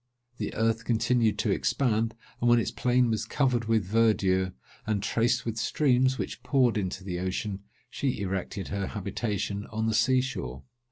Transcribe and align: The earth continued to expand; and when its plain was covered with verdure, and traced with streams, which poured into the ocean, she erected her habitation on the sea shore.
The 0.37 0.55
earth 0.55 0.83
continued 0.83 1.37
to 1.37 1.51
expand; 1.51 2.15
and 2.41 2.49
when 2.49 2.57
its 2.57 2.71
plain 2.71 3.11
was 3.11 3.23
covered 3.23 3.65
with 3.65 3.85
verdure, 3.85 4.55
and 4.87 5.03
traced 5.03 5.45
with 5.45 5.57
streams, 5.57 6.17
which 6.17 6.41
poured 6.41 6.75
into 6.75 7.03
the 7.03 7.19
ocean, 7.19 7.59
she 7.87 8.19
erected 8.19 8.69
her 8.69 8.87
habitation 8.87 9.67
on 9.67 9.85
the 9.85 9.93
sea 9.93 10.21
shore. 10.21 10.63